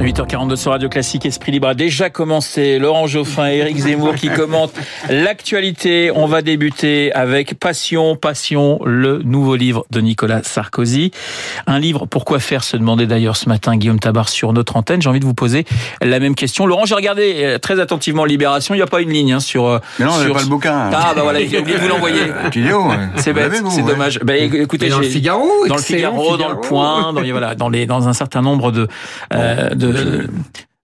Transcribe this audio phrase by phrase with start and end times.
[0.00, 2.78] 8h42 sur Radio Classique, Esprit Libre a déjà commencé.
[2.78, 4.72] Laurent Geoffrin et Éric Zemmour qui commentent
[5.10, 6.12] l'actualité.
[6.14, 11.10] On va débuter avec Passion, Passion, le nouveau livre de Nicolas Sarkozy.
[11.66, 15.02] Un livre, pourquoi faire se demander d'ailleurs ce matin Guillaume Tabar sur notre antenne.
[15.02, 15.64] J'ai envie de vous poser
[16.00, 16.64] la même question.
[16.66, 18.74] Laurent, j'ai regardé euh, très attentivement Libération.
[18.74, 19.66] Il n'y a pas une ligne hein, sur...
[19.66, 20.32] euh, Mais non, on sur...
[20.32, 20.90] pas le bouquin.
[20.92, 22.20] Ah bah voilà, j'ai oublié de vous l'envoyer.
[23.16, 23.52] C'est bête,
[23.84, 24.20] dommage.
[24.22, 27.86] Bah, écoutez, dans le Figaro, dans le Figaro, dans le Point, dans, voilà, dans les,
[27.86, 28.86] dans un certain nombre de,
[29.34, 29.87] euh, de,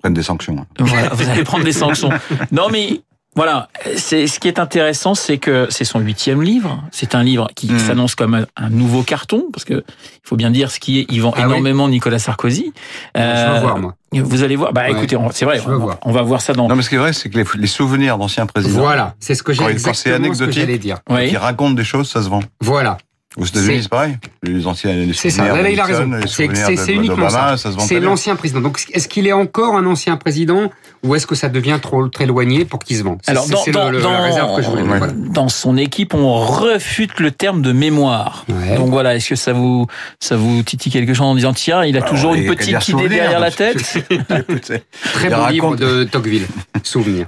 [0.03, 0.57] Prennent des sanctions.
[0.59, 0.67] hein.
[0.81, 2.11] voilà, vous allez prendre des sanctions.
[2.53, 3.01] Non, mais
[3.37, 6.85] voilà, c'est ce qui est intéressant, c'est que c'est son huitième livre.
[6.93, 7.79] C'est un livre qui Mm.
[7.81, 11.07] s'annonce comme un, un nouveau carton, parce que il faut bien dire ce qui est.
[11.09, 12.73] Il vend Ah oui énormément Nicolas Sarkozy.
[13.17, 13.95] Je Euh, veux voir, moi.
[14.13, 14.73] Vous allez voir.
[14.73, 14.93] Bah, Ouais.
[14.93, 15.59] écoutez, on- c'est vrai.
[15.59, 15.99] Je On, va- voir.
[16.03, 16.69] on va voir ça dans.
[16.69, 19.35] Non, mais ce qui est vrai, c'est que les, les souvenirs d'anciens présidents Voilà, c'est
[19.35, 20.15] ce que j'ai quand c'est exactement ce que
[20.45, 20.61] anecdotique.
[20.61, 20.99] j'allais dire.
[21.11, 21.31] Oui.
[21.31, 22.41] qui racontent des choses, ça se vend.
[22.61, 22.99] Voilà,
[23.37, 24.17] Aux États-Unis, C'est- pareil.
[24.43, 25.45] Les anciens les c'est ça.
[25.47, 26.11] souvenirs Là, il a raison.
[26.27, 27.57] C'est uniquement ça.
[27.81, 28.61] C'est l'ancien président.
[28.61, 30.71] Donc, est-ce qu'il est encore un ancien président?
[31.05, 33.63] Ou est-ce que ça devient trop très éloigné pour qu'il se vende C'est- Alors, dans,
[33.73, 34.83] dans, le- le- dans- la réserve que je voulais.
[34.83, 34.99] Ouais.
[34.99, 35.13] Voilà.
[35.15, 38.45] dans son équipe, on refute le terme de mémoire.
[38.49, 38.77] Ouais.
[38.77, 39.87] Donc voilà, est-ce que ça vous
[40.19, 42.81] ça vous titille quelque chose en disant tiens, il a Alors, toujours une petite idée
[42.81, 43.77] souvenir, derrière la tête
[45.15, 46.47] Très il beau livre raconte- de Tocqueville.
[46.83, 47.27] Souvenir.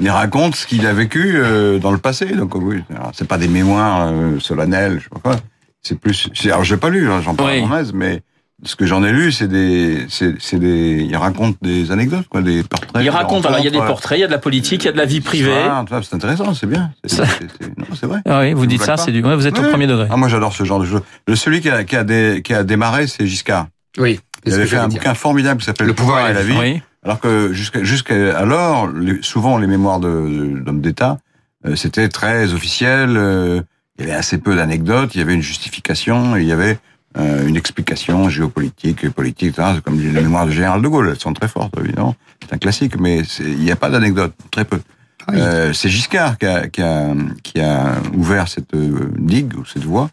[0.00, 2.26] Il raconte ce qu'il a vécu euh, dans le passé.
[2.26, 5.36] Donc oui, c'est pas des mémoires euh, solennelles, je sais pas quoi.
[5.82, 6.28] C'est plus.
[6.34, 7.62] c'est- Alors j'ai pas lu, hein, j'en parle Oui.
[7.62, 8.22] à mon aise, mais
[8.64, 11.04] ce que j'en ai lu, c'est des, c'est, c'est des.
[11.08, 13.02] Il raconte des anecdotes, quoi, des portraits.
[13.02, 14.82] Il raconte, alors il y a des rencontres, portraits, il y a de la politique,
[14.84, 15.52] il y a de la vie privée.
[15.68, 16.90] Ah, tu vois, c'est intéressant, c'est bien.
[17.04, 18.20] C'est, Ça- c'est- c'est- non, c'est vrai.
[18.24, 19.22] Ah oui, vous dites ça, c'est du.
[19.22, 19.70] ouais, vous êtes au Ouais.
[19.70, 20.06] premier degré.
[20.10, 21.02] Ah, moi j'adore ce genre de choses.
[21.26, 23.66] Le celui qui a, qui a, des, qui a démarré, c'est Giscard.
[23.98, 24.20] Oui.
[24.44, 24.98] c'est Il avait fait un dire.
[25.00, 26.54] bouquin formidable qui s'appelle Le pouvoir et la vie.
[26.58, 26.82] Oui.
[27.04, 31.18] Alors que jusqu'à jusqu'à alors, les- souvent les mémoires de- d'hommes d'État,
[31.66, 33.16] euh, c'était très officiel.
[33.16, 33.60] euh,
[33.98, 35.14] il y avait assez peu d'anecdotes.
[35.14, 36.36] Il y avait une justification.
[36.36, 36.78] Et il y avait
[37.18, 39.80] euh, une explication géopolitique, politique, etc.
[39.84, 41.10] Comme les mémoires du général de Gaulle.
[41.10, 42.16] Elles sont très fortes, évidemment.
[42.42, 44.80] C'est un classique, mais il n'y a pas d'anecdotes, très peu.
[45.26, 45.40] Ah oui.
[45.40, 49.84] Euh, c'est Giscard qui a, qui, a, qui a ouvert cette euh, digue ou cette
[49.84, 50.10] voie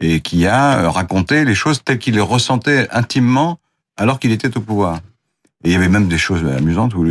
[0.00, 3.58] et qui a euh, raconté les choses telles qu'il les ressentait intimement
[3.96, 5.00] alors qu'il était au pouvoir.
[5.64, 7.04] Et il y avait même des choses amusantes où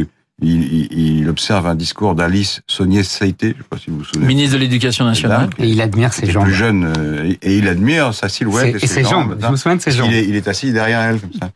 [0.43, 3.97] il, il, il observe un discours d'Alice Saunier Saïté, je ne sais pas si vous
[3.99, 4.25] vous souvenez.
[4.27, 5.49] Ministre de l'Éducation nationale.
[5.59, 6.43] Et il admire ses Il jambes.
[6.45, 9.37] plus jeune euh, et et il admire sa silhouette Et ses jambes.
[9.41, 10.11] Je me souviens de ses jambes.
[10.11, 11.49] est, il est assis derrière elle comme ça.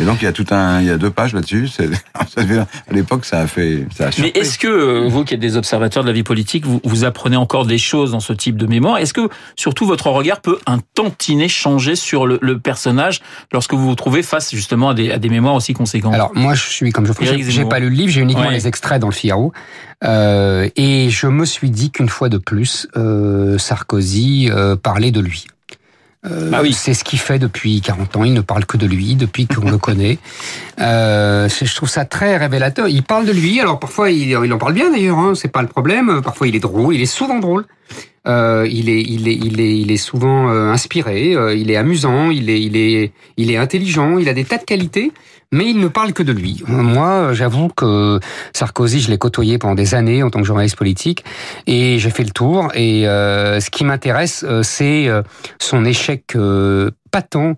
[0.00, 1.68] Et donc il y a tout un, il y a deux pages là-dessus.
[2.36, 5.56] À l'époque, ça a fait, ça a Mais est-ce que euh, vous, qui êtes des
[5.56, 8.66] observateurs de la vie politique, vous, vous apprenez encore des choses dans ce type de
[8.66, 8.98] mémoire?
[8.98, 13.20] Est-ce que surtout votre regard peut un tantinet changer sur le, le personnage
[13.52, 16.14] lorsque vous vous trouvez face justement à des, à des mémoires aussi conséquentes?
[16.14, 17.26] Alors moi, je suis comme Geoffrey.
[17.26, 17.68] Éric J'ai j'ai Zemmour.
[17.70, 18.52] pas lu le livre, j'ai uniquement Ouais.
[18.52, 19.52] les extraits dans le Figaro.
[20.04, 25.20] Euh, et je me suis dit qu'une fois de plus, euh, Sarkozy euh, parlait de
[25.20, 25.46] lui.
[26.26, 26.72] Euh, Bah oui.
[26.72, 28.24] C'est ce qu'il fait depuis 40 ans.
[28.24, 30.18] Il ne parle que de lui depuis qu'on le connaît.
[30.80, 32.88] Euh, je trouve ça très révélateur.
[32.88, 33.60] Il parle de lui.
[33.60, 35.18] Alors parfois il, il en parle bien d'ailleurs.
[35.18, 36.20] Hein, c'est pas le problème.
[36.22, 36.94] Parfois il est drôle.
[36.94, 37.64] Il est souvent drôle.
[38.26, 41.34] Euh, il est, il est, il est, il est souvent euh, inspiré.
[41.34, 42.30] euh, il est amusant.
[42.30, 44.18] Il est, il est, il est intelligent.
[44.18, 45.12] Il a des tas de qualités.
[45.52, 46.64] Mais il ne parle que de lui.
[46.66, 48.18] Moi, j'avoue que
[48.52, 51.24] Sarkozy, je l'ai côtoyé pendant des années en tant que journaliste politique,
[51.68, 52.72] et j'ai fait le tour.
[52.74, 55.22] Et euh, ce qui m'intéresse, euh, c'est euh,
[55.60, 56.36] son échec
[57.14, 57.54] patent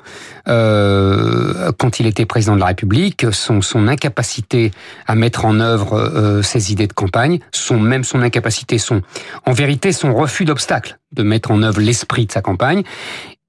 [0.48, 4.70] euh, quand il était président de la République, son, son incapacité
[5.06, 9.00] à mettre en œuvre euh, ses idées de campagne, son même son incapacité, son
[9.46, 12.82] en vérité son refus d'obstacle de mettre en œuvre l'esprit de sa campagne.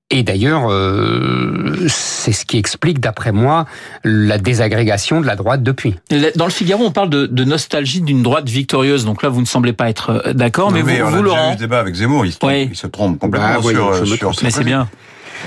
[0.09, 3.65] Et d'ailleurs, euh, c'est ce qui explique, d'après moi,
[4.05, 5.95] la désagrégation de la droite depuis.
[6.37, 9.03] Dans le Figaro, on parle de, de nostalgie d'une droite victorieuse.
[9.03, 11.23] Donc là, vous ne semblez pas être euh, d'accord, mais, Non, vous, on a vous
[11.23, 12.25] déjà eu ce débat avec Zemmour.
[12.25, 12.67] Il se trompe, Oui.
[12.71, 14.43] il se trompe complètement Bah, voyons, sur, sur.
[14.43, 14.87] Mais c'est bien.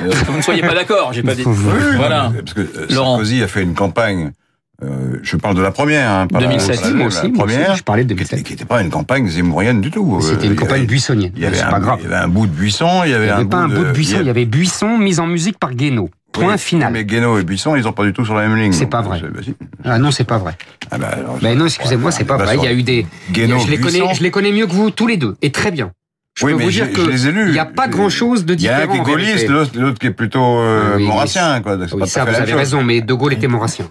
[0.03, 1.43] Euh, Que vous ne soyez pas d'accord, j'ai pas dit.
[1.47, 1.55] Oui,
[1.97, 2.33] Voilà.
[2.39, 3.17] Parce que euh, Laurent.
[3.17, 4.33] Sarkozy a fait une campagne.
[4.83, 6.81] euh, je parle de la première, hein, pas la- 2007.
[6.81, 8.47] pas la, moi la aussi, moi première, aussi, je parlais de qui était- 2007.
[8.47, 10.21] qui n'était pas une campagne zémourienne du tout.
[10.23, 11.33] C'était Euh, une y campagne buissonnienne.
[11.37, 11.99] Il y avait, un, pas grave.
[12.01, 13.59] il y avait un bout de buisson, il y avait, Il n'y avait un, pas
[13.59, 16.09] un bout de buisson, il y avait buisson mis en musique par Guénaud.
[16.33, 16.93] Point Oui, final.
[16.93, 18.71] Mais Guénaud et Buisson, ils ont pas du tout sur la même ligne.
[18.73, 19.21] C'est pas vrai.
[19.21, 19.53] bah, si.
[19.85, 20.53] Ah non, c'est pas vrai.
[20.93, 22.57] Ah bah, alors, Ben non, excusez-moi, c'est pas vrai.
[22.57, 23.05] Il y a eu des.
[23.33, 25.73] Guénaud, je les connais, je les connais mieux que vous tous les deux, et très
[25.73, 25.91] bien.
[26.41, 27.47] Je Oui, peux mais vous dire je les ai que lus.
[27.49, 28.93] il n'y a pas Je- grand-chose de Il y a différent.
[28.93, 31.61] un qui est gaulliste, l'autre qui est plutôt euh, oui, maurassien.
[31.61, 31.77] Quoi.
[31.87, 32.87] C'est Oui, pas ça, vous avez raison, chose.
[32.87, 33.87] mais De Gaulle était maurassien.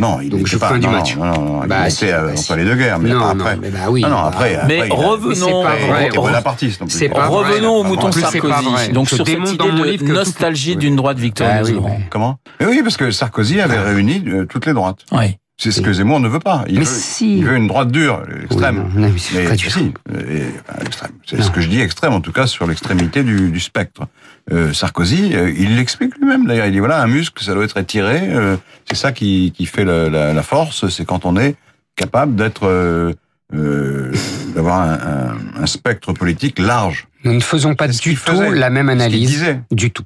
[0.00, 0.68] Non, il Donc, était je pas.
[0.70, 1.16] fin du non, match.
[1.16, 3.20] Non, non, non, il Bah, était si, euh, bah, entre les deux guerres, mais non,
[3.20, 3.56] pas non, après.
[3.56, 4.02] mais bah oui.
[4.02, 4.58] Non, bah, après.
[4.66, 6.02] Mais après, il revenons, c'est pas vrai.
[6.02, 6.80] Il était bonapartiste.
[6.80, 6.98] non plus.
[6.98, 7.36] C'est pas vrai.
[7.50, 8.92] revenons au Pas mouton Sarkozy.
[8.92, 10.76] Donc sur cette idée de nostalgie Oui.
[10.76, 11.56] d'une droite victorieuse.
[11.60, 11.94] Ah oui, Laurent.
[11.98, 12.04] oui.
[12.10, 12.38] Comment?
[12.60, 14.98] Mais oui, parce que Sarkozy avait réuni euh, toutes les droites.
[15.12, 15.38] Ouais.
[15.58, 16.64] C'est ce que Zemmour ne veut pas.
[16.68, 17.38] Il, Mais veut, si.
[17.38, 18.90] il veut une droite dure, l'extrême.
[18.94, 19.92] Oui, non, non, mais c'est Mais pas du si,
[20.78, 21.12] l'extrême.
[21.24, 24.02] C'est ce que je dis extrême, en tout cas, sur l'extrémité du, du spectre.
[24.52, 26.66] Euh, Sarkozy, euh, il l'explique lui-même d'ailleurs.
[26.66, 28.20] Il dit voilà, un muscle, ça doit être étiré.
[28.22, 28.56] euh,
[28.88, 30.88] c'est ça qui, qui fait la, la, la force.
[30.88, 31.56] C'est quand on est
[31.96, 33.12] capable d'être, euh,
[33.54, 34.12] euh,
[34.54, 37.08] d'avoir un, un, un spectre politique large.
[37.24, 39.44] Nous ne faisons pas du tout faisait, la même analyse.
[39.72, 40.04] Du tout.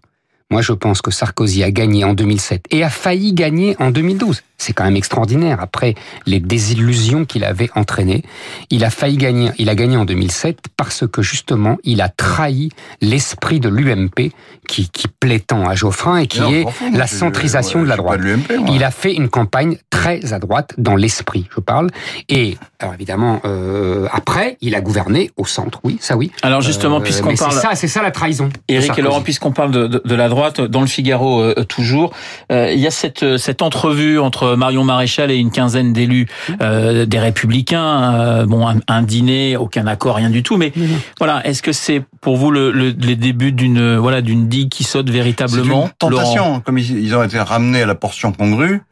[0.52, 4.43] Moi, je pense que Sarkozy a gagné en 2007 et a failli gagner en 2012.
[4.61, 5.59] C'est quand même extraordinaire.
[5.61, 5.95] Après
[6.27, 8.23] les désillusions qu'il avait entraînées,
[8.69, 9.51] il a failli gagner.
[9.59, 12.69] Il a gagné en 2007 parce que justement, il a trahi
[13.01, 14.33] l'esprit de l'UMP
[14.69, 17.89] qui, qui plaît tant à Geoffrin et qui non, est la je- centrisation ouais, de
[17.89, 18.21] la droite.
[18.21, 18.37] de.
[18.73, 21.89] Il a fait une campagne très à droite dans l'esprit, je parle.
[22.29, 25.81] Et alors évidemment, euh, après, il a gouverné au centre.
[25.85, 26.31] Oui, ça oui.
[26.43, 27.53] Alors justement, Euh, puisqu'on parle...
[27.53, 28.51] c'est ça, c'est ça la trahison.
[28.69, 29.03] Éric et.
[29.03, 32.12] Laurent, puisqu'on parle de, de, de la droite, dans le Figaro euh, toujours,
[32.53, 36.26] euh, il y a cette, cette entrevue entre Marion Maréchal et une quinzaine d'élus
[36.61, 38.14] euh, des Républicains.
[38.14, 40.56] euh, bon, un, un dîner, aucun accord, rien du tout.
[40.56, 40.73] Mais
[41.19, 44.85] voilà, est-ce que c'est pour vous le, le, les débuts d'une voilà d'une digue qui
[44.85, 46.44] saute véritablement une tentation.
[46.44, 48.82] Laurent Comme ils, ils ont été ramenés à la portion congrue,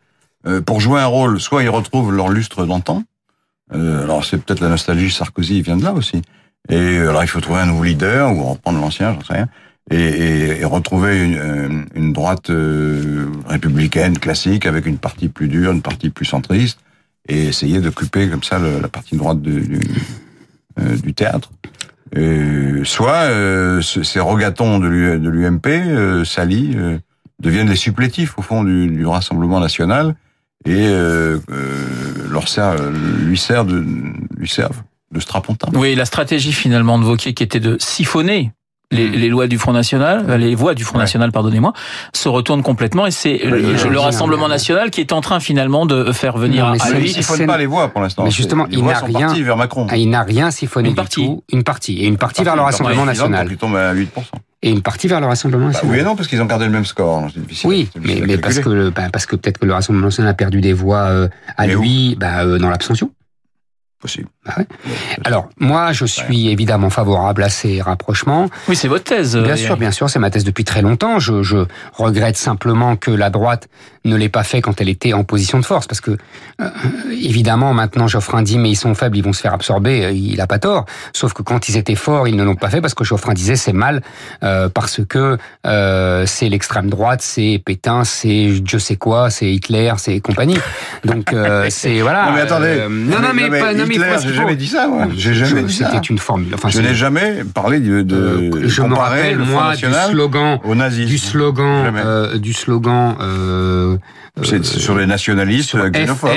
[0.47, 3.03] euh, pour jouer un rôle, soit ils retrouvent leur lustre d'antan.
[3.75, 6.23] Euh, alors c'est peut-être la nostalgie Sarkozy vient de là aussi.
[6.71, 9.49] Et alors il faut trouver un nouveau leader ou reprendre l'ancien, j'en sais rien.
[9.91, 15.49] Et, et, et retrouver une, euh, une droite euh, républicaine classique avec une partie plus
[15.49, 16.79] dure, une partie plus centriste,
[17.27, 19.81] et essayer d'occuper comme ça la partie droite de- du,
[20.79, 21.51] euh, du théâtre.
[22.17, 26.99] Euh, soit euh, ce- ces rogatons de l'U- de l'UMP, euh,
[27.41, 30.17] deviennent les supplétifs au fond du, du Rassemblement national
[30.67, 30.87] et
[32.31, 33.85] leur sert, lui sert de,
[34.37, 34.83] lui servent
[35.13, 35.69] de strapontin.
[35.75, 38.51] Oui, la stratégie finalement de Vauquier qui était de siphonner
[38.91, 39.13] les, Mm.
[39.13, 41.05] les lois du Front National, euh, les voix du Front Ouais.
[41.05, 41.73] National, pardonnez-moi,
[42.15, 46.11] se retourne complètement et c'est le, a- Rassemblement National qui est en train finalement de
[46.13, 48.25] faire venir Non, mais à Ah, lui pas les voix pour l'instant.
[48.25, 49.87] Mais justement, les il n'a rien- vers Macron.
[49.91, 51.27] Ah, il n'a rien siphonné Une du partie.
[51.27, 51.43] tout.
[51.53, 51.99] Une partie.
[52.03, 53.47] Et une partie vers le Rassemblement national.
[53.49, 54.09] qu'ils tombent à 8%.
[54.63, 55.93] Et une partie vers le Rassemblement Bah, national.
[55.95, 57.21] oui et non, parce qu'ils ont gardé le même score.
[57.21, 58.85] donc c'est difficile- Oui, mais, difficile à mais parce que calculer.
[58.85, 61.67] le- bah, parce que peut-être que le Rassemblement national a perdu des voix euh, à
[61.67, 63.11] Mais lui bah, euh, dans l'abstention.
[64.01, 64.29] Possible.
[64.57, 64.67] Ouais.
[65.25, 68.49] Alors moi, je suis évidemment favorable à ces rapprochements.
[68.69, 69.37] Oui, c'est votre thèse.
[69.37, 71.19] Bien euh, sûr, bien sûr, c'est ma thèse depuis très longtemps.
[71.19, 71.59] Je, je
[71.95, 73.69] regrette simplement que la droite
[74.05, 76.17] ne l'ait pas fait quand elle était en position de force, parce que
[76.61, 76.69] euh,
[77.13, 80.05] évidemment maintenant Geoffrin dit mais ils sont faibles, ils vont se faire absorber.
[80.05, 80.87] Euh, Il a pas tort.
[81.13, 83.57] Sauf que quand ils étaient forts, ils ne l'ont pas fait parce que Geoffrin disait
[83.57, 84.03] c'est mal
[84.43, 85.37] euh, parce que
[85.67, 90.59] euh, c'est l'extrême droite, c'est Pétain, c'est je sais quoi, c'est Hitler, c'est compagnie.
[91.05, 92.27] Donc euh, c'est voilà.
[92.27, 92.67] Non mais attendez.
[92.67, 94.87] euh, non non mais, pas, non, mais Hitler, parce j'ai qu'il jamais dit ça.
[94.89, 95.07] Moi.
[95.17, 95.91] J'ai Je- jamais dit ça.
[95.93, 96.55] C'était une formule.
[96.55, 100.11] Enfin, Je n'ai jamais parlé de, de euh, je me comparer rappelle moi du National
[100.11, 101.09] slogan au nazisme.
[101.09, 103.97] du slogan euh, du slogan euh,
[104.43, 106.31] C'est c'est sur les nationalistes sur xénophobes.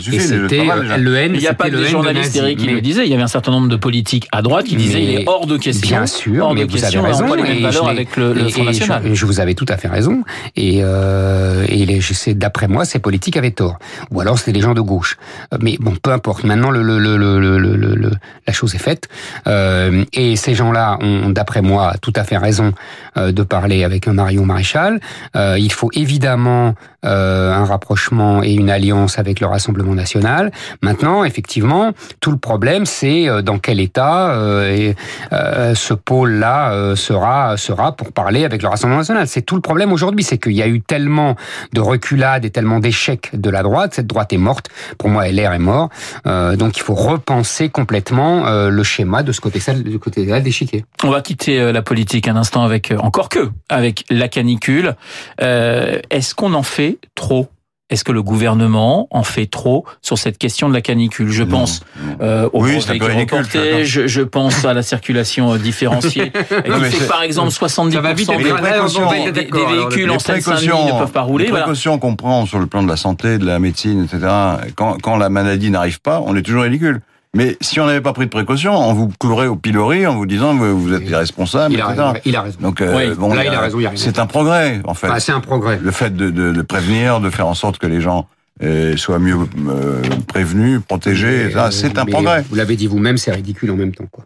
[0.00, 0.96] C'était déjà.
[0.98, 3.04] le N il n'y a pas que le des journalistes, qui le disaient.
[3.06, 5.46] Il y avait un certain nombre de politiques à droite qui disaient il est hors
[5.46, 5.88] de question.
[5.96, 7.26] Bien sûr, hors mais de vous avez question, raison.
[7.28, 9.02] on les mêmes valeurs je avec le, Front National.
[9.06, 10.22] Je, je vous avais tout à fait raison.
[10.56, 13.78] Et, euh, et les, je sais, d'après moi, ces politiques avaient tort.
[14.10, 15.16] Ou alors c'était des gens de gauche.
[15.52, 16.44] Euh, Mais bon, peu importe.
[16.44, 18.10] Maintenant, le, le, le, le,
[18.46, 19.08] la chose est faite.
[19.46, 22.72] Euh, et ces gens-là ont, d'après moi, tout à fait raison
[23.16, 25.00] euh, de parler avec un Marion Maréchal.
[25.36, 26.74] Euh, il faut évidemment
[27.04, 30.50] euh, un rapprochement et une alliance avec le Rassemblement national.
[30.82, 34.92] Maintenant, effectivement, tout le problème, c'est euh, dans quel état euh,
[35.32, 39.26] euh, ce pôle-là euh, sera sera pour parler avec le Rassemblement national.
[39.28, 41.36] C'est tout le problème aujourd'hui, c'est qu'il y a eu tellement
[41.72, 43.94] de reculades et tellement d'échecs de la droite.
[43.94, 44.68] Cette droite est morte.
[44.98, 45.88] Pour moi, LR est mort.
[46.24, 50.84] Donc, il faut repenser complètement le schéma de ce côté-là, de l'échiquier.
[51.02, 54.96] On va quitter la politique un instant avec encore que avec la canicule.
[55.38, 57.48] Est-ce qu'on en fait trop?
[57.90, 61.30] Est-ce que le gouvernement en fait trop sur cette question de la canicule?
[61.30, 62.16] Je Non, pense non.
[62.22, 66.32] euh, au Oui, reporté, je, je pense à la circulation euh, différenciée,
[66.66, 69.44] Non, qui mais fait que par exemple 70% Ça va vite, des, précautions- des- des-
[69.50, 71.44] des véhicules en les Seine-Saint-Denis ne peuvent pas rouler.
[71.44, 71.66] les Voilà.
[71.66, 74.32] précautions qu'on prend sur le plan de la santé, de la médecine, etc.,
[74.76, 77.02] quand, quand la maladie n'arrive pas, on est toujours ridicule.
[77.34, 80.26] Mais si on n'avait pas pris de précautions, on vous couvrait au pilori en vous
[80.26, 82.20] disant vous, vous êtes irresponsable, Il a etc.
[82.24, 82.58] Il a raison.
[82.60, 85.08] Donc euh, bon, là, il a raison, c'est un progrès en fait.
[85.10, 85.78] Ah, c'est un progrès.
[85.82, 88.28] le fait de, de, de prévenir, de faire en sorte que les gens
[88.62, 89.36] euh, soient mieux
[89.68, 92.44] euh, prévenus, protégés, c'est un progrès.
[92.48, 94.06] Vous l'avez dit vous-même, c'est ridicule en même temps.
[94.10, 94.24] Quoi.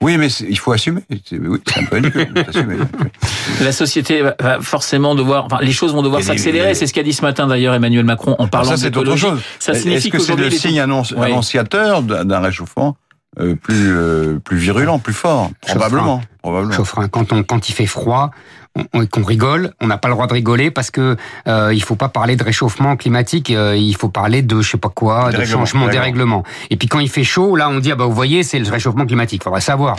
[0.00, 1.00] Oui, mais il faut assumer.
[1.10, 1.20] Oui,
[1.66, 1.96] c'est un peu
[2.48, 2.76] assumer.
[3.60, 6.74] La société va- forcément devoir, enfin, les choses vont devoir s'accélérer.
[6.74, 9.16] C'est ce qu'a dit ce matin d'ailleurs Emmanuel Macron en Alors parlant ça, c'est autre
[9.16, 9.40] chose.
[9.58, 12.96] Ça Est-ce signifie que c'est le signe annonciateur d'un réchauffement?
[13.40, 16.72] Euh, plus euh, plus virulent, plus fort, probablement, probablement.
[16.72, 18.30] Chauffrin, quand on quand il fait froid,
[18.94, 21.16] on- qu'on rigole, on n'a pas le droit de rigoler parce que
[21.48, 24.78] euh, il faut pas parler de réchauffement climatique, euh, il faut parler de je sais
[24.78, 25.90] pas quoi, de changement, dérèglement.
[25.90, 26.42] dérèglement.
[26.70, 28.68] Et puis quand il fait chaud, là on dit ah bah vous voyez c'est le
[28.70, 29.96] réchauffement climatique, faudrait savoir.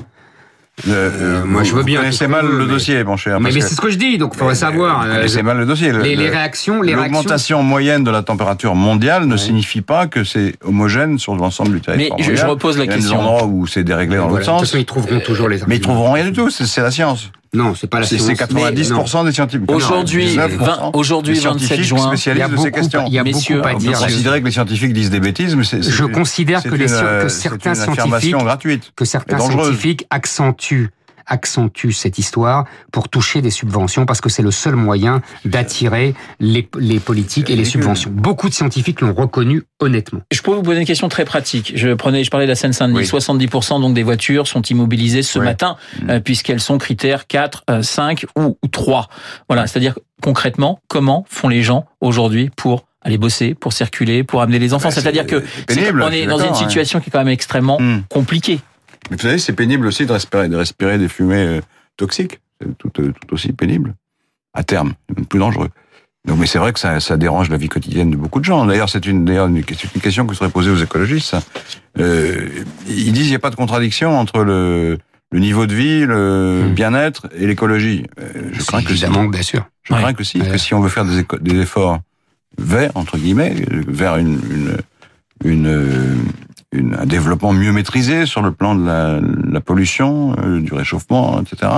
[0.87, 1.09] Euh,
[1.41, 3.39] euh, moi, je veux vous bien, connaissez tout ce mal le mais- dossier, mon cher.
[3.39, 5.01] mais c'est ce que je dis, donc faudrait savoir.
[5.03, 5.91] Vous euh, connaissez mal le dossier.
[5.91, 7.13] Le- les, les le- réactions, les réactions.
[7.17, 9.37] L'augmentation moyenne de la température mondiale ne Ouais.
[9.37, 12.17] signifie pas que c'est homogène sur l'ensemble du territoire.
[12.17, 12.49] Mais je- je mondial.
[12.49, 13.19] repose la Il y a des question.
[13.19, 14.39] endroits où c'est déréglé dans Voilà.
[14.39, 14.69] l'autre De toute sens.
[14.71, 16.49] façon, ils trouveront toujours les Mais ils trouveront rien du tout.
[16.49, 17.31] C'est c'est la science.
[17.53, 18.37] Non, c'est pas la C'est science.
[18.37, 19.71] c'est mais 90% des scientifiques.
[19.71, 22.69] Aujourd'hui, 99% vingt- aujourd'hui, des 27 scientifiques juin, Il y spécialistes a de ces beaucoup,
[22.71, 23.03] questions.
[23.07, 23.97] il y a beaucoup à dire.
[23.99, 25.81] considérer que les scientifiques disent des bêtises, mais c'est.
[25.81, 28.91] Je c'est- considère c'est que les une, que euh, certains scientifiques- gratuite.
[28.95, 30.89] que certains scientifiques accentuent
[31.29, 36.67] accentuent cette histoire pour toucher des subventions parce que c'est le seul moyen d'attirer les,
[36.79, 38.09] les politiques et les subventions.
[38.13, 40.21] Beaucoup de scientifiques l'ont reconnu honnêtement.
[40.31, 41.71] Je peux vous poser une question très pratique.
[41.75, 42.97] Je prenais, je parlais de la Seine-Saint-Denis.
[42.99, 43.05] Oui.
[43.05, 45.45] 70% donc des voitures sont immobilisées ce Oui.
[45.45, 46.09] matin, Mm.
[46.09, 49.07] euh, puisqu'elles sont critères 4, euh, 5 ou, ou 3.
[49.47, 49.67] Voilà.
[49.67, 54.73] C'est-à-dire, concrètement, comment font les gens aujourd'hui pour aller bosser, pour circuler, pour amener les
[54.73, 54.89] enfants?
[54.89, 57.27] Bah, C'est-à-dire c'est que pénible, c'est- on est dans une situation qui est quand même
[57.29, 58.01] extrêmement Hmm.
[58.09, 58.59] compliquée.
[59.09, 61.61] Mais vous savez, c'est pénible aussi de respirer, de respirer des fumées euh,
[61.97, 62.39] toxiques.
[62.61, 63.95] C'est tout, euh, tout aussi pénible.
[64.53, 64.93] À terme,
[65.29, 65.69] plus dangereux.
[66.25, 68.65] Donc, mais c'est vrai que ça, ça dérange la vie quotidienne de beaucoup de gens.
[68.65, 71.27] D'ailleurs, c'est une, d'ailleurs, une, question que serait posée aux écologistes.
[71.29, 71.41] ça.
[71.99, 72.49] Euh,
[72.87, 74.97] ils disent qu'il n'y a pas de contradiction entre le,
[75.31, 76.73] le niveau de vie, le Hmm.
[76.73, 78.05] bien-être et l'écologie.
[78.19, 78.93] Euh, je crains que si.
[79.05, 79.65] évidemment, bien sûr.
[79.83, 80.01] Je Ouais.
[80.01, 80.49] crains que si, Ouais.
[80.51, 81.99] que si on veut faire des, des efforts
[82.57, 84.77] vers, entre guillemets, vers une, une,
[85.51, 86.25] une,
[86.73, 88.85] un développement mieux maîtrisé sur le plan de
[89.51, 91.71] la, pollution, euh, du réchauffement, etc.,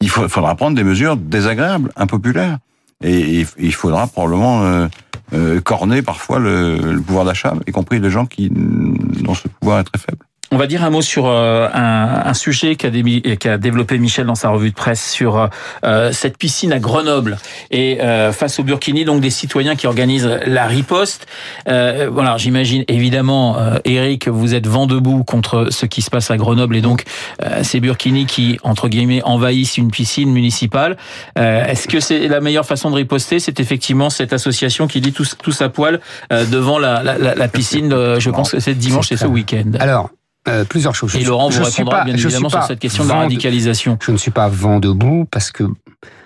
[0.00, 2.58] il faudra prendre des mesures désagréables, impopulaires.
[3.02, 4.86] Et, il faudra probablement euh,
[5.32, 9.80] euh, corner parfois le, le pouvoir d'achat, y compris des gens qui, dont ce pouvoir
[9.80, 10.27] est très faible.
[10.50, 14.24] On va dire un mot sur euh, un, un sujet qu'a dé- qu'a développé Michel
[14.24, 15.50] dans sa revue de presse sur
[15.84, 17.36] euh, cette piscine à Grenoble
[17.70, 21.26] et euh, face au Burkini, donc des citoyens qui organisent la riposte.
[21.68, 26.30] Euh, voilà, j'imagine évidemment, euh, Eric, vous êtes vent debout contre ce qui se passe
[26.30, 27.02] à Grenoble et donc
[27.44, 30.96] euh, ces Burkini qui entre guillemets envahissent une piscine municipale.
[31.38, 33.38] Euh, Est-ce que c'est la meilleure façon de riposter?
[33.38, 36.00] C'est effectivement cette association qui dit tous, tous à poil
[36.32, 37.92] euh, devant la, la, la- la piscine.
[37.92, 39.72] euh, je pense que c'est dimanche, C'est c'est ce week-end.
[39.78, 40.08] Alors,
[40.48, 41.14] euh, plusieurs choses.
[41.16, 43.98] Et Laurent je vous répondra pas- bien évidemment sur cette question de la radicalisation.
[44.04, 45.64] Je ne suis pas vent debout parce que,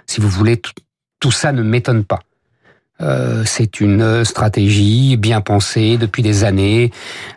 [0.06, 0.72] si vous voulez, tout,
[1.20, 2.20] tout ça ne m'étonne pas.
[3.00, 6.92] Euh, c'est une stratégie bien pensée depuis des années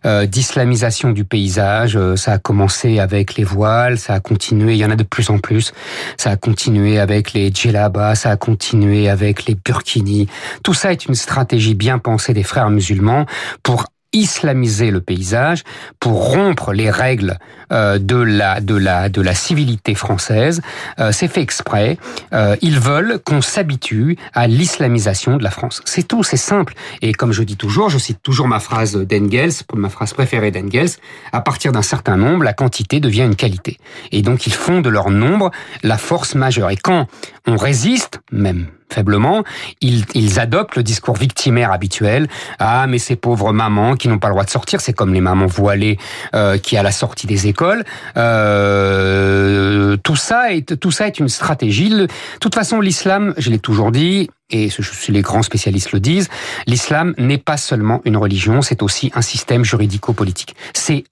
[0.06, 1.96] euh, d'islamisation du paysage.
[1.98, 4.74] Euh, ça a commencé avec les voiles, ça a continué.
[4.74, 5.74] Il y en a de plus en plus.
[6.18, 10.27] Ça a continué avec les djellabas, ça a continué avec les burkinis.
[10.63, 13.25] Tout ça est une stratégie bien pensée des frères musulmans
[13.63, 13.86] pour
[14.16, 15.64] islamiser le paysage,
[16.00, 17.38] pour rompre les règles
[17.72, 20.62] euh, de la de la de la civilité française.
[21.00, 21.98] Euh, c'est fait exprès.
[22.34, 25.82] Euh, ils veulent qu'on s'habitue à l'islamisation de la France.
[25.86, 26.74] C'est tout, c'est simple.
[27.02, 30.92] Et comme je dis toujours, je cite toujours ma phrase d'Engels, ma phrase préférée d'Engels.
[31.32, 33.78] À partir d'un certain nombre, la quantité devient une qualité.
[34.12, 35.52] Et donc ils font de leur nombre
[35.84, 36.70] la force majeure.
[36.70, 37.08] Et quand
[37.46, 39.44] on résiste, même faiblement,
[39.82, 42.27] ils, ils adoptent le discours victimaire habituel.
[42.60, 45.22] Ah, mais ces pauvres mamans qui n'ont pas le droit de sortir, c'est comme les
[45.22, 45.98] mamans voilées
[46.34, 47.84] euh, qui à la sortie des écoles.
[48.18, 51.89] Euh, tout ça est tout ça est une stratégie.
[51.89, 52.08] De
[52.39, 54.30] toute façon, l'islam, je l'ai toujours dit.
[54.51, 54.70] Et
[55.10, 56.30] les grands spécialistes le disent,
[56.68, 60.56] l'islam n'est pas seulement une religion, c'est aussi un système juridico-politique.
[60.74, 61.04] C'est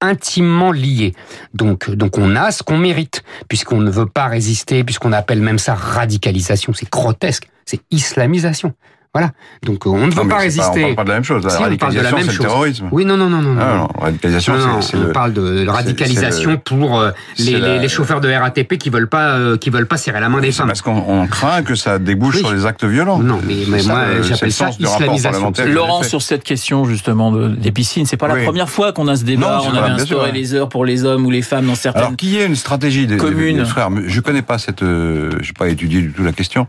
[0.00, 1.14] intimement lié.
[1.54, 5.58] Donc, donc on a ce qu'on mérite, puisqu'on ne veut pas résister, puisqu'on appelle même
[5.58, 6.72] ça radicalisation.
[6.72, 8.74] C'est grotesque, c'est islamisation.
[9.14, 9.30] Voilà.
[9.62, 10.80] Donc on ne veut Non, mais pas on résister.
[10.80, 11.44] parle pas de la même chose.
[11.44, 12.46] La Si, on parle de la radicalisation, même c'est le chose.
[12.46, 12.88] terrorisme.
[12.90, 13.56] Oui, non, non, non, non.
[13.60, 15.12] Ah, radicalisation, Non, non, c'est on le.
[15.12, 19.36] parle de radicalisation pour euh, les, la- les, les chauffeurs de RATP qui veulent pas
[19.36, 20.66] euh, qui veulent pas serrer la main des femmes.
[20.66, 22.40] parce qu'on on craint que ça débouche Oui.
[22.40, 23.18] sur des actes violents.
[23.20, 25.52] Non, mais, mais ça, moi j'appelle le ça islamisation.
[25.68, 28.44] Laurent, sur cette question justement de, des piscines, c'est pas la Oui.
[28.44, 29.60] première fois qu'on a ce débat.
[29.64, 32.02] On pas, avait instauré les heures pour les hommes ou les femmes dans certaines.
[32.02, 33.64] Alors qu'il y ait une stratégie des, Communes.
[34.06, 36.66] je connais pas cette, euh, j'ai pas étudié du tout la question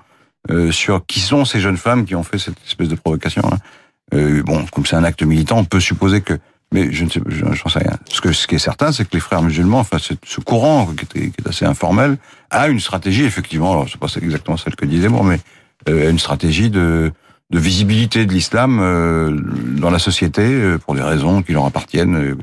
[0.52, 3.42] euh, sur qui sont ces jeunes femmes qui ont fait cette espèce de provocation.
[3.52, 3.58] hein.
[4.14, 6.34] Euh, bon, comme c'est un acte militant, on peut supposer que,
[6.72, 7.98] mais je ne sais, je- j'en sais rien.
[8.10, 11.06] Ce que ce qui est certain, c'est que les frères musulmans, enfin ce, courant qui,
[11.20, 12.18] est, qui est assez informel,
[12.52, 13.72] a une stratégie effectivement.
[13.72, 15.40] Alors c'est pas exactement celle que disait Moore, mais
[15.90, 17.12] euh, une stratégie de
[17.52, 19.30] de visibilité de l'islam euh,
[19.80, 22.36] dans la société euh, pour des raisons qui leur appartiennent,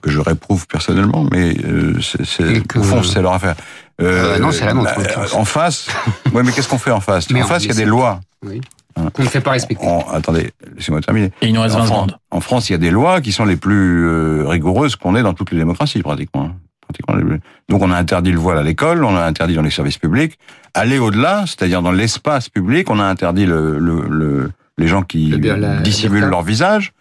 [0.00, 3.54] que je réprouve personnellement, mais euh, c'est, au fond c'est leur affaire.
[4.02, 4.90] Euh, non, c'est la nôtre,
[5.34, 5.88] en face,
[6.32, 7.30] ouais, mais qu'est-ce qu'on fait en face?
[7.30, 8.20] Mais En on face, il y a des lois.
[8.44, 8.60] Oui.
[9.14, 9.86] Qu'on ne fait pas respecter.
[9.86, 11.30] En- attendez, laissez-moi terminer.
[11.42, 12.16] Et il nous reste En 20 Fran- secondes.
[12.30, 15.22] En France, il y a des lois qui sont les plus euh, rigoureuses qu'on ait
[15.22, 16.44] dans toutes les démocraties, pratiquement.
[16.44, 16.54] hein.
[17.68, 20.38] Donc, on a interdit le voile à l'école, on a interdit dans les services publics.
[20.72, 25.26] Aller au-delà, c'est-à-dire dans l'espace public, on a interdit le, le- le- les gens qui
[25.30, 26.92] Le bien- la- dissimulent leur visage,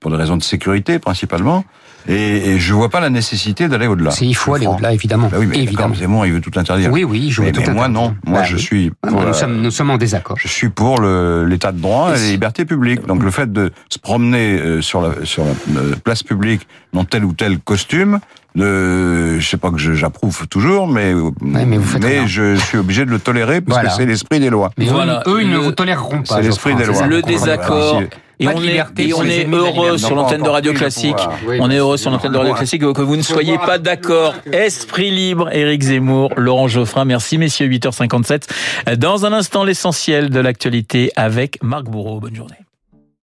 [0.00, 1.64] pour des raisons de sécurité principalement.
[2.08, 4.10] Et, et je vois pas la nécessité d'aller au-delà.
[4.10, 5.28] C'est- Il faut Je aller au-delà, évidemment.
[5.30, 5.94] Bah oui, mais évidemment.
[5.94, 6.90] Zemmour, il veut tout interdire.
[6.92, 8.14] Oui, oui, je mais, veux tout mais moi, non.
[8.26, 8.60] Moi, Bah je oui.
[8.62, 10.36] suis pour la- nous, sommes, nous sommes en désaccord.
[10.38, 13.06] je suis pour le- l'état de droit et les libertés publiques.
[13.06, 17.04] Donc le fait de se promener euh, sur la, sur la euh, place publique dans
[17.04, 18.20] tel ou tel costume,
[18.54, 22.26] de, je sais pas que je- j'approuve toujours, mais mais vous faites rien.
[22.26, 23.90] je suis obligé de le tolérer parce Voilà.
[23.90, 24.70] que c'est l'esprit des lois.
[24.78, 25.22] Mais eux- Voilà.
[25.26, 26.36] eux, ils ne Le- vous toléreront pas.
[26.36, 27.06] C'est l'esprit des lois.
[27.06, 28.00] Le désaccord.
[28.00, 28.06] Si-
[28.40, 31.14] Et on est, et on est heureux sur l'antenne de Radio Classique.
[31.46, 34.34] Oui, On est heureux sur l'antenne de Radio Classique que vous ne soyez pas d'accord.
[34.52, 37.04] Esprit libre, Éric Zemmour, Laurent Geoffrin.
[37.04, 38.96] Merci messieurs, 8h57.
[38.96, 42.20] Dans un instant, l'essentiel de l'actualité avec Marc Bourreau.
[42.20, 42.56] Bonne journée.